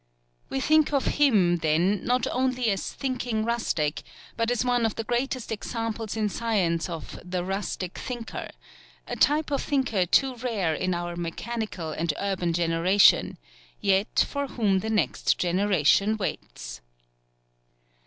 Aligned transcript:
We 0.49 0.59
think 0.59 0.93
of 0.93 1.05
him, 1.21 1.57
then, 1.57 2.03
not 2.03 2.25
only 2.31 2.71
as 2.71 2.91
thinking 2.91 3.45
rustic, 3.45 4.01
but 4.35 4.49
as 4.49 4.65
one 4.65 4.83
of 4.83 4.95
the 4.95 5.03
greatest 5.03 5.51
examples 5.51 6.17
in 6.17 6.27
science 6.27 6.89
of 6.89 7.19
the 7.23 7.43
Rustic 7.43 7.99
Thinker 7.99 8.49
a 9.05 9.15
type 9.15 9.51
of 9.51 9.61
thinker 9.61 10.07
too 10.07 10.37
rare 10.37 10.73
in 10.73 10.95
our 10.95 11.15
mechanical 11.15 11.91
and 11.91 12.15
urban 12.19 12.51
generation, 12.51 13.37
yet 13.79 14.25
for 14.27 14.47
whom 14.47 14.79
the 14.79 14.89
next 14.89 15.37
generation 15.37 16.17
waits. 16.17 16.81